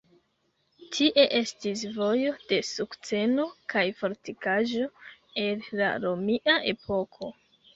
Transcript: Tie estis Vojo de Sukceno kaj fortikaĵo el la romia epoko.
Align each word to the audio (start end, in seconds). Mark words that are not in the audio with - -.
Tie 0.95 1.23
estis 1.39 1.83
Vojo 1.97 2.31
de 2.53 2.59
Sukceno 2.71 3.45
kaj 3.75 3.83
fortikaĵo 4.01 4.89
el 5.45 5.63
la 5.83 5.93
romia 6.09 6.61
epoko. 6.75 7.31